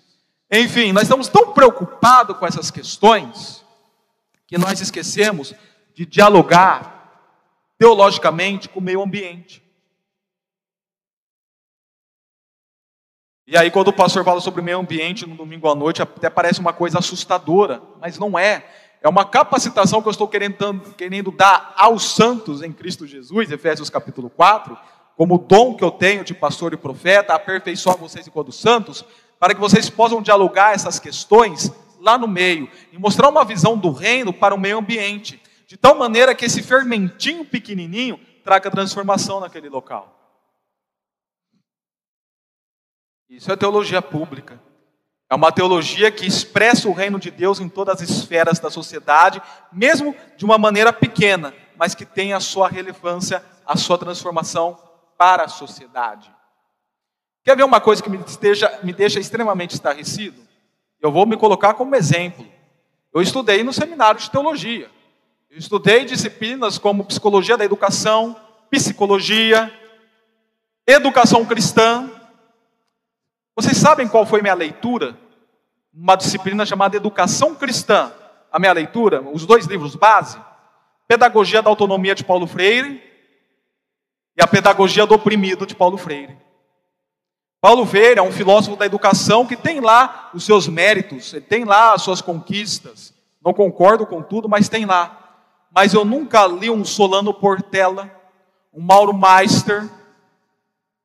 [0.51, 3.65] Enfim, nós estamos tão preocupados com essas questões
[4.45, 5.55] que nós esquecemos
[5.95, 7.23] de dialogar
[7.79, 9.63] teologicamente com o meio ambiente.
[13.51, 16.61] E aí, quando o pastor fala sobre meio ambiente no domingo à noite, até parece
[16.61, 18.65] uma coisa assustadora, mas não é.
[19.03, 23.91] É uma capacitação que eu estou querendo, querendo dar aos santos em Cristo Jesus, Efésios
[23.91, 24.79] capítulo 4,
[25.17, 29.05] como dom que eu tenho de pastor e profeta, aperfeiçoar vocês enquanto santos,
[29.41, 33.91] para que vocês possam dialogar essas questões lá no meio e mostrar uma visão do
[33.91, 39.69] reino para o meio ambiente, de tal maneira que esse fermentinho pequenininho traga transformação naquele
[39.69, 40.20] local.
[43.31, 44.61] Isso é teologia pública.
[45.31, 49.41] É uma teologia que expressa o reino de Deus em todas as esferas da sociedade,
[49.73, 54.77] mesmo de uma maneira pequena, mas que tem a sua relevância, a sua transformação
[55.17, 56.35] para a sociedade.
[57.45, 60.43] Quer ver uma coisa que me, esteja, me deixa extremamente estarrecido?
[61.01, 62.45] Eu vou me colocar como exemplo.
[63.15, 64.91] Eu estudei no seminário de teologia.
[65.49, 68.35] Eu estudei disciplinas como psicologia da educação,
[68.69, 69.73] psicologia,
[70.85, 72.11] educação cristã,
[73.61, 75.19] vocês sabem qual foi minha leitura?
[75.93, 78.11] Uma disciplina chamada Educação Cristã.
[78.51, 80.41] A minha leitura, os dois livros base,
[81.07, 83.03] Pedagogia da Autonomia de Paulo Freire
[84.35, 86.39] e a Pedagogia do Oprimido de Paulo Freire.
[87.61, 91.65] Paulo Freire é um filósofo da educação que tem lá os seus méritos, ele tem
[91.65, 93.13] lá as suas conquistas.
[93.45, 95.37] Não concordo com tudo, mas tem lá.
[95.71, 98.11] Mas eu nunca li um Solano Portela,
[98.73, 99.87] um Mauro Meister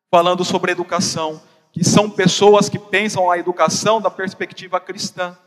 [0.10, 1.42] falando sobre educação
[1.76, 5.38] que são pessoas que pensam a educação da perspectiva cristã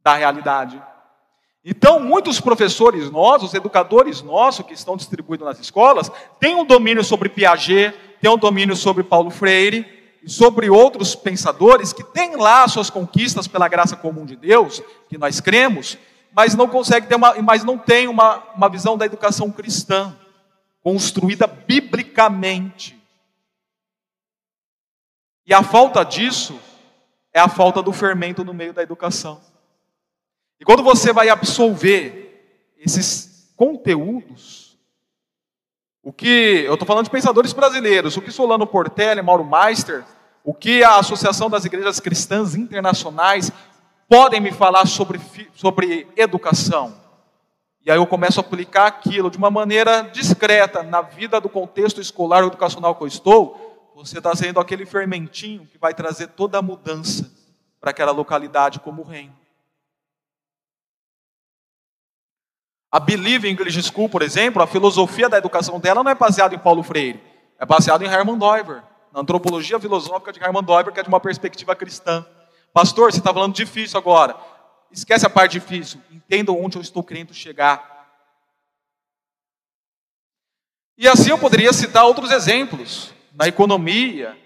[0.00, 0.80] da realidade.
[1.64, 7.28] Então, muitos professores nossos, educadores nossos que estão distribuídos nas escolas, têm um domínio sobre
[7.28, 9.84] Piaget, têm um domínio sobre Paulo Freire
[10.22, 15.18] e sobre outros pensadores que têm lá suas conquistas pela graça comum de Deus, que
[15.18, 15.98] nós cremos,
[16.32, 20.16] mas não conseguem ter uma, mas não tem uma, uma visão da educação cristã
[20.80, 22.97] construída biblicamente.
[25.48, 26.60] E a falta disso
[27.32, 29.40] é a falta do fermento no meio da educação.
[30.60, 34.78] E quando você vai absolver esses conteúdos,
[36.02, 40.04] o que eu estou falando de pensadores brasileiros, o que Solano Portela Mauro Meister,
[40.44, 43.50] o que a Associação das Igrejas Cristãs Internacionais
[44.06, 45.18] podem me falar sobre,
[45.54, 46.94] sobre educação.
[47.86, 52.02] E aí eu começo a aplicar aquilo de uma maneira discreta na vida do contexto
[52.02, 53.67] escolar educacional que eu estou,
[53.98, 57.28] você está sendo aquele fermentinho que vai trazer toda a mudança
[57.80, 59.36] para aquela localidade como reino.
[62.92, 66.58] A Believe English School, por exemplo, a filosofia da educação dela não é baseada em
[66.58, 67.20] Paulo Freire,
[67.58, 71.18] é baseada em Hermann Doiver, na antropologia filosófica de Hermann Doiver, que é de uma
[71.18, 72.24] perspectiva cristã.
[72.72, 74.36] Pastor, você está falando difícil agora.
[74.92, 76.00] Esquece a parte difícil.
[76.08, 78.06] Entenda onde eu estou querendo chegar.
[80.96, 84.36] E assim eu poderia citar outros exemplos na economia.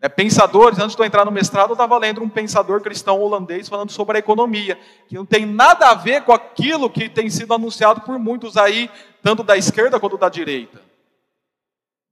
[0.00, 3.68] Né, pensadores, antes de eu entrar no mestrado, eu estava lendo um pensador cristão holandês
[3.68, 7.54] falando sobre a economia, que não tem nada a ver com aquilo que tem sido
[7.54, 8.90] anunciado por muitos aí,
[9.22, 10.82] tanto da esquerda quanto da direita.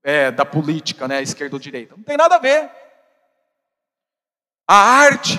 [0.02, 1.94] É, da política, né, esquerda ou direita.
[1.94, 2.70] Não tem nada a ver.
[4.66, 5.38] A arte.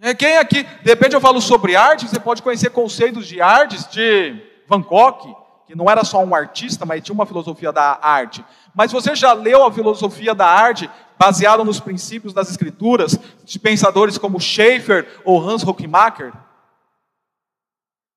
[0.00, 3.86] É, quem aqui, de repente eu falo sobre arte, você pode conhecer conceitos de artes
[3.86, 4.34] de
[4.66, 5.36] Van Gogh,
[5.66, 8.42] que não era só um artista, mas tinha uma filosofia da arte.
[8.74, 14.16] Mas você já leu a filosofia da arte baseada nos princípios das escrituras de pensadores
[14.16, 16.32] como Schaeffer ou Hans Hockmacher?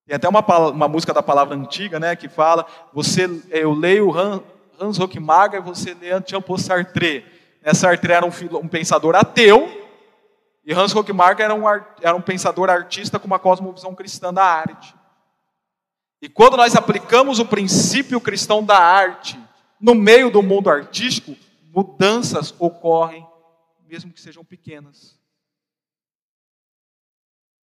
[0.06, 4.42] Tem até uma, uma música da palavra antiga, né, que fala: você, eu leio Hans,
[4.80, 7.26] Hans Hockmacher e você lê Jean-Paul Sartre.
[7.62, 9.70] Né, Sartre era um, um, pensador ateu
[10.66, 11.64] e Hans Hockmacher era um,
[12.02, 14.94] era um pensador artista com uma cosmovisão cristã da arte.
[16.22, 19.38] E quando nós aplicamos o princípio cristão da arte
[19.84, 21.36] No meio do mundo artístico,
[21.76, 23.28] mudanças ocorrem,
[23.86, 25.20] mesmo que sejam pequenas.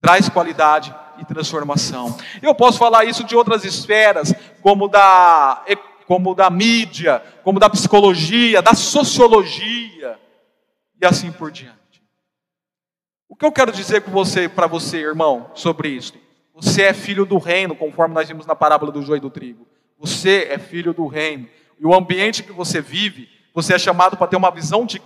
[0.01, 2.17] Traz qualidade e transformação.
[2.41, 5.63] Eu posso falar isso de outras esferas, como da,
[6.05, 10.19] como da mídia, como da psicologia, da sociologia
[11.01, 12.03] e assim por diante.
[13.29, 16.15] O que eu quero dizer com você, para você, irmão, sobre isso?
[16.53, 19.65] Você é filho do reino, conforme nós vimos na parábola do joio e do trigo.
[19.97, 21.47] Você é filho do reino.
[21.79, 25.01] E o ambiente que você vive, você é chamado para ter uma visão de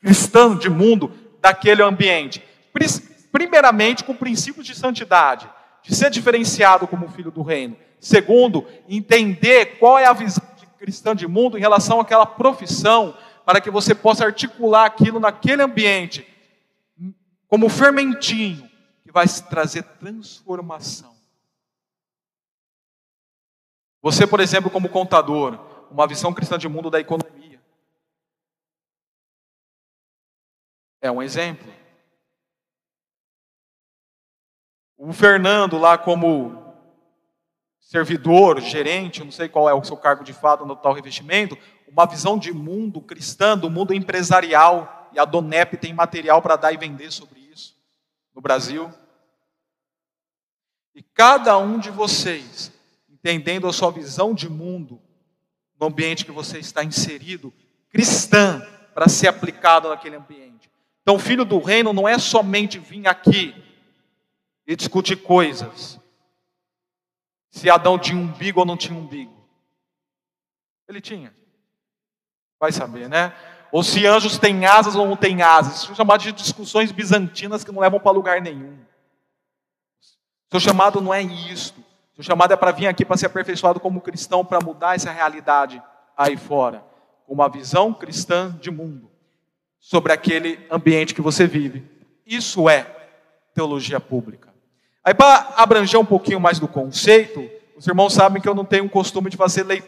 [0.00, 2.42] cristã, de mundo, daquele ambiente.
[3.30, 5.48] Primeiramente, com princípios de santidade,
[5.82, 7.76] de ser diferenciado como filho do reino.
[8.00, 13.60] Segundo, entender qual é a visão de cristã de mundo em relação àquela profissão, para
[13.60, 16.26] que você possa articular aquilo naquele ambiente,
[17.46, 18.68] como fermentinho,
[19.04, 21.14] que vai trazer transformação.
[24.02, 25.58] Você, por exemplo, como contador,
[25.90, 27.60] uma visão cristã de mundo da economia.
[31.00, 31.72] É um exemplo.
[34.96, 36.66] O Fernando, lá como
[37.78, 42.06] servidor, gerente, não sei qual é o seu cargo de fato no tal revestimento, uma
[42.06, 46.76] visão de mundo cristã, do mundo empresarial, e a Donep tem material para dar e
[46.76, 47.76] vender sobre isso
[48.34, 48.92] no Brasil.
[50.94, 52.72] E cada um de vocês,
[53.08, 55.00] entendendo a sua visão de mundo,
[55.78, 57.52] no ambiente que você está inserido,
[57.90, 60.70] cristã, para ser aplicado naquele ambiente.
[61.02, 63.54] Então, filho do reino não é somente vir aqui
[64.66, 66.00] e discutir coisas.
[67.50, 69.36] Se Adão tinha umbigo ou não tinha umbigo.
[70.88, 71.34] Ele tinha.
[72.58, 73.32] Vai saber, né?
[73.70, 75.82] Ou se anjos têm asas ou não têm asas.
[75.82, 78.78] Isso é chamado de discussões bizantinas que não levam para lugar nenhum.
[80.50, 81.84] Seu chamado não é isto.
[82.16, 85.82] Seu chamado é para vir aqui para ser aperfeiçoado como cristão, para mudar essa realidade
[86.16, 86.82] aí fora.
[87.26, 89.10] Com uma visão cristã de mundo.
[89.78, 91.84] Sobre aquele ambiente que você vive.
[92.26, 92.86] Isso é
[93.54, 94.48] teologia pública.
[95.04, 98.86] Aí, para abranger um pouquinho mais do conceito, os irmãos sabem que eu não tenho
[98.86, 99.84] o costume de fazer, leit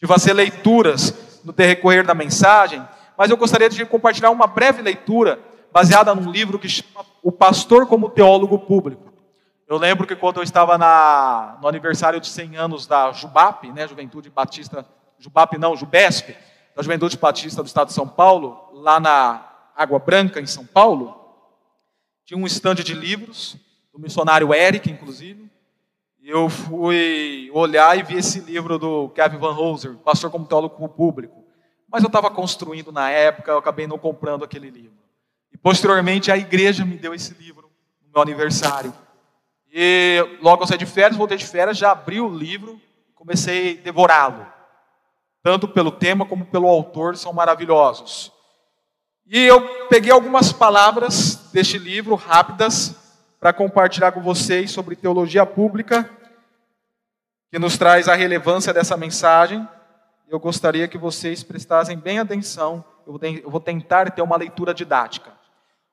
[0.00, 2.86] de fazer leituras no decorrer da mensagem,
[3.16, 5.38] mas eu gostaria de compartilhar uma breve leitura
[5.72, 9.09] baseada num livro que chama O Pastor como Teólogo Público.
[9.70, 13.86] Eu lembro que quando eu estava na, no aniversário de 100 anos da Jubap, né,
[13.86, 14.84] Juventude Batista,
[15.16, 16.36] Jubap não, Jubesp,
[16.74, 21.16] da Juventude Batista do Estado de São Paulo, lá na Água Branca, em São Paulo,
[22.24, 23.56] tinha um estande de livros,
[23.92, 25.48] do missionário Eric, inclusive.
[26.18, 30.88] E eu fui olhar e vi esse livro do Kevin Van Hooser, Pastor como Teólogo
[30.88, 31.44] Público.
[31.88, 34.98] Mas eu estava construindo na época, eu acabei não comprando aquele livro.
[35.52, 37.70] E posteriormente a igreja me deu esse livro
[38.02, 38.92] no meu aniversário.
[39.72, 42.80] E logo eu saí de férias, voltei de férias, já abri o livro
[43.20, 44.46] comecei a devorá-lo.
[45.42, 48.32] Tanto pelo tema como pelo autor, são maravilhosos.
[49.26, 52.96] E eu peguei algumas palavras deste livro, rápidas,
[53.38, 56.08] para compartilhar com vocês sobre teologia pública,
[57.50, 59.68] que nos traz a relevância dessa mensagem.
[60.26, 62.82] Eu gostaria que vocês prestassem bem atenção.
[63.06, 65.32] Eu vou tentar ter uma leitura didática.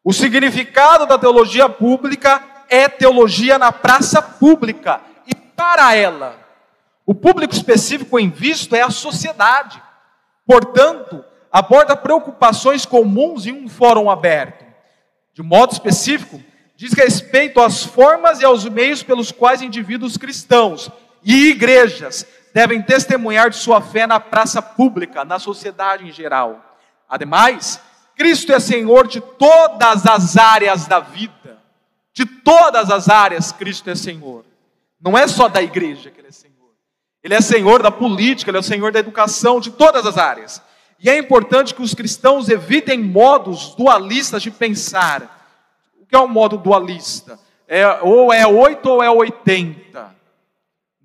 [0.02, 6.36] O significado da teologia pública é teologia na praça pública e para ela.
[7.06, 9.82] O público específico em visto é a sociedade.
[10.46, 14.66] Portanto, aborda preocupações comuns em um fórum aberto.
[15.34, 16.42] De modo específico,
[16.76, 20.92] diz respeito às formas e aos meios pelos quais indivíduos cristãos
[21.24, 26.78] e igrejas devem testemunhar de sua fé na praça pública, na sociedade em geral.
[27.08, 27.80] Ademais,
[28.16, 31.37] Cristo é Senhor de todas as áreas da vida.
[32.18, 34.44] De todas as áreas, Cristo é Senhor.
[35.00, 36.72] Não é só da igreja que Ele é Senhor.
[37.24, 40.60] Ele é Senhor da política, Ele é o Senhor da educação, de todas as áreas.
[41.00, 45.38] E é importante que os cristãos evitem modos dualistas de pensar
[46.10, 47.40] que é o modo dualista?
[47.68, 50.16] É, ou é 8 ou é 80.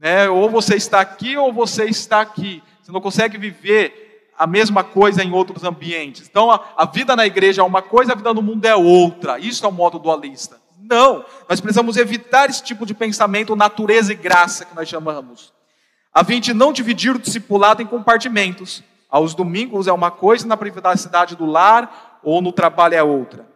[0.00, 0.30] Né?
[0.30, 2.62] Ou você está aqui ou você está aqui.
[2.80, 6.26] Você não consegue viver a mesma coisa em outros ambientes.
[6.26, 9.38] Então, a, a vida na igreja é uma coisa, a vida no mundo é outra.
[9.38, 10.61] Isso é o modo dualista.
[10.82, 15.52] Não, nós precisamos evitar esse tipo de pensamento, natureza e graça que nós chamamos.
[16.12, 18.82] A de não dividir o discipulado em compartimentos.
[19.08, 23.52] Aos domingos é uma coisa, na privacidade do lar ou no trabalho é outra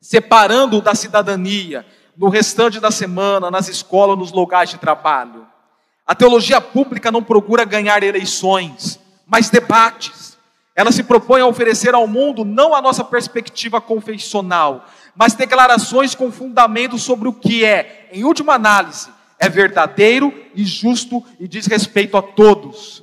[0.00, 1.84] separando-o da cidadania,
[2.16, 5.46] no restante da semana, nas escolas, nos lugares de trabalho.
[6.06, 10.29] A teologia pública não procura ganhar eleições, mas debates.
[10.74, 16.30] Ela se propõe a oferecer ao mundo não a nossa perspectiva confessional, mas declarações com
[16.30, 19.08] fundamento sobre o que é, em última análise,
[19.38, 23.02] é verdadeiro e justo e diz respeito a todos.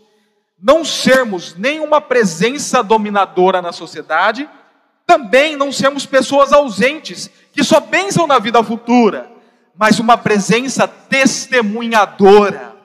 [0.60, 4.50] não sermos nenhuma presença dominadora na sociedade,
[5.06, 9.30] também não sermos pessoas ausentes, que só pensam na vida futura,
[9.78, 12.76] mas uma presença testemunhadora.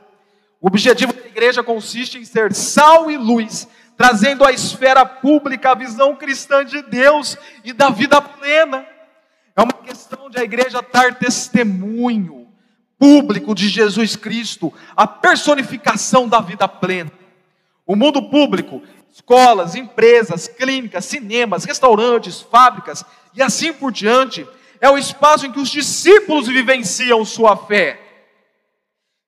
[0.60, 3.66] O objetivo da igreja consiste em ser sal e luz,
[4.03, 8.84] trazendo à esfera pública a visão cristã de Deus e da vida plena.
[9.55, 12.48] É uma questão de a igreja dar testemunho
[12.98, 17.12] público de Jesus Cristo, a personificação da vida plena.
[17.86, 18.82] O mundo público,
[19.12, 24.44] escolas, empresas, clínicas, cinemas, restaurantes, fábricas e assim por diante,
[24.80, 28.00] é o espaço em que os discípulos vivenciam sua fé.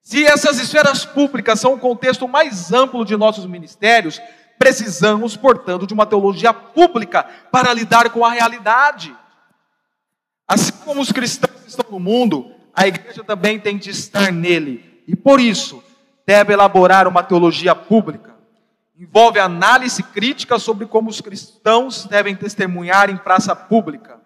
[0.02, 4.20] Se essas esferas públicas são o contexto mais amplo de nossos ministérios,
[4.64, 9.14] precisamos, portanto, de uma teologia pública para lidar com a realidade.
[10.48, 15.02] Assim como os cristãos estão no mundo, a igreja também tem de estar nele.
[15.06, 15.84] E por isso,
[16.26, 18.34] deve elaborar uma teologia pública.
[18.98, 24.18] Envolve análise crítica sobre como os cristãos devem testemunhar em praça pública.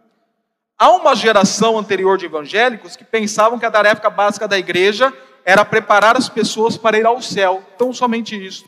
[0.78, 5.12] Há uma geração anterior de evangélicos que pensavam que a tarefa básica da igreja
[5.45, 7.64] era preparar as pessoas para ir ao céu.
[7.74, 8.64] Então, somente isso.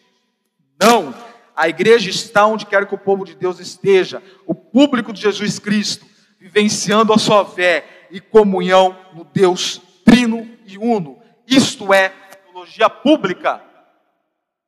[0.83, 1.30] Não.
[1.61, 4.23] A igreja está onde quer que o povo de Deus esteja.
[4.47, 6.07] O público de Jesus Cristo
[6.39, 11.19] vivenciando a sua fé e comunhão no Deus trino e uno.
[11.47, 13.63] Isto é teologia pública.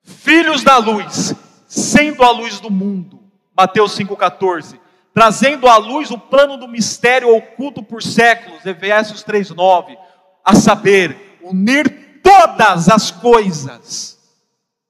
[0.02, 1.34] Filhos da luz,
[1.66, 3.22] sendo a luz do mundo.
[3.56, 4.78] Mateus 5,14.
[5.14, 8.66] Trazendo à luz o plano do mistério oculto por séculos.
[8.66, 9.96] Efésios 3,9.
[10.44, 14.18] A saber, unir todas as coisas.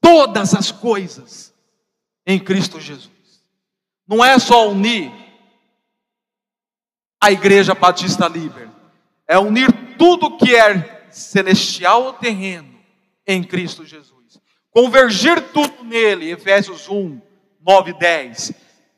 [0.01, 1.52] Todas as coisas
[2.27, 3.11] em Cristo Jesus.
[4.07, 5.13] Não é só unir
[7.21, 8.69] a Igreja Batista Liber.
[9.27, 12.79] É unir tudo que é celestial ou terreno
[13.27, 14.41] em Cristo Jesus.
[14.71, 17.21] Convergir tudo nele, Efésios 1,
[17.61, 18.53] 9 e 10.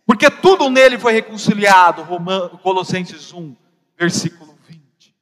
[0.07, 3.57] Porque tudo nele foi reconciliado, Romanos, Colossenses 1,
[3.99, 5.15] versículo 20.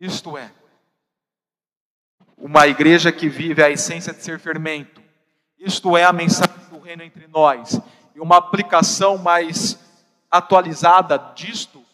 [0.00, 0.50] Isto é,
[2.36, 5.01] uma igreja que vive a essência de ser fermento.
[5.62, 7.80] Isto é a mensagem do reino entre nós.
[8.16, 9.78] E uma aplicação mais
[10.28, 11.84] atualizada disto,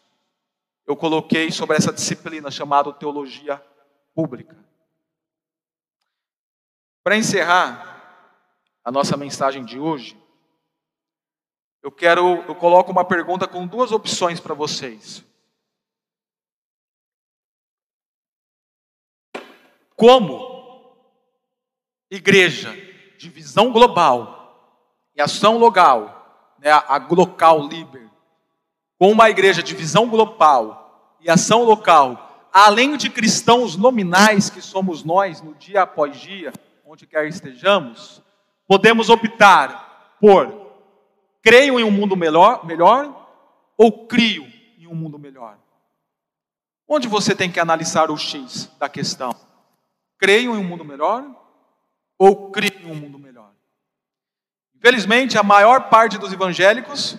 [0.87, 3.63] eu coloquei sobre essa disciplina chamada Teologia
[4.15, 4.57] Pública.
[7.05, 8.33] Para encerrar
[8.83, 10.17] a nossa mensagem de hoje,
[11.83, 15.23] eu quero, eu coloco uma pergunta com duas opções para vocês.
[19.95, 21.05] Como
[22.11, 22.88] igreja
[23.19, 24.73] de visão global
[25.15, 28.09] e ação local, né, a local liber,
[28.99, 35.03] com uma igreja de visão global e ação local, além de cristãos nominais que somos
[35.03, 36.53] nós no dia após dia,
[36.87, 38.23] onde quer estejamos,
[38.67, 40.69] podemos optar por
[41.43, 43.29] creio em um mundo melhor, melhor
[43.77, 44.47] ou crio
[44.79, 45.59] em um mundo melhor?
[46.87, 49.35] Onde você tem que analisar o X da questão?
[50.19, 51.25] Creio em um mundo melhor
[52.19, 53.53] ou crio em um mundo melhor?
[54.77, 57.17] Infelizmente, a maior parte dos evangélicos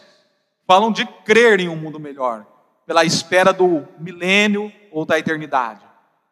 [0.67, 2.45] falam de crer em um mundo melhor,
[2.85, 5.85] pela espera do milênio ou da eternidade.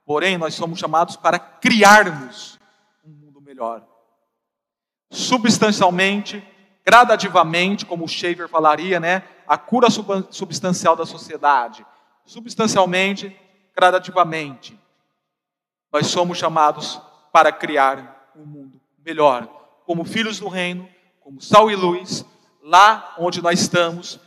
[0.06, 2.60] Porém, nós somos chamados para criarmos
[3.04, 3.84] um mundo melhor.
[5.10, 6.46] Substancialmente,
[6.86, 9.24] gradativamente, como o Shaver falaria, né?
[9.48, 11.86] A cura substancial da sociedade.
[12.26, 13.36] Substancialmente,
[13.76, 14.80] gradativamente.
[15.92, 17.02] Nós somos chamados
[17.32, 19.48] para criar um mundo melhor,
[19.86, 20.88] como filhos do reino,
[21.20, 22.24] como sal e luz,
[22.62, 24.20] lá onde nós estamos,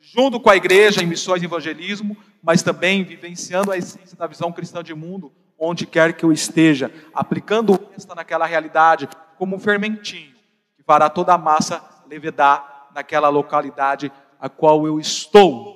[0.00, 4.52] junto com a igreja em missões e evangelismo, mas também vivenciando a essência da visão
[4.52, 9.08] cristã de mundo, onde quer que eu esteja, aplicando esta naquela realidade
[9.38, 10.34] como um fermentinho
[10.76, 15.74] que fará toda a massa levedar naquela localidade a qual eu estou.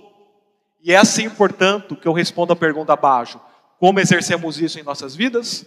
[0.82, 3.40] E é assim, portanto, que eu respondo a pergunta abaixo:
[3.78, 5.66] como exercemos isso em nossas vidas?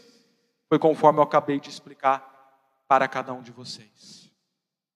[0.72, 2.26] Foi conforme eu acabei de explicar
[2.88, 4.21] para cada um de vocês.